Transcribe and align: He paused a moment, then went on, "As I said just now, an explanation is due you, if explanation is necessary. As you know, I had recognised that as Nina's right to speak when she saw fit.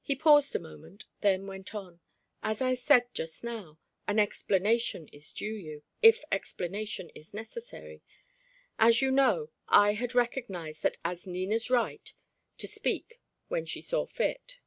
He 0.00 0.14
paused 0.14 0.54
a 0.54 0.60
moment, 0.60 1.06
then 1.22 1.48
went 1.48 1.74
on, 1.74 1.98
"As 2.40 2.62
I 2.62 2.74
said 2.74 3.12
just 3.12 3.42
now, 3.42 3.80
an 4.06 4.20
explanation 4.20 5.08
is 5.08 5.32
due 5.32 5.52
you, 5.52 5.82
if 6.02 6.22
explanation 6.30 7.10
is 7.16 7.34
necessary. 7.34 8.00
As 8.78 9.02
you 9.02 9.10
know, 9.10 9.50
I 9.66 9.94
had 9.94 10.14
recognised 10.14 10.84
that 10.84 10.98
as 11.04 11.26
Nina's 11.26 11.68
right 11.68 12.12
to 12.58 12.68
speak 12.68 13.20
when 13.48 13.66
she 13.66 13.80
saw 13.80 14.06
fit. 14.06 14.58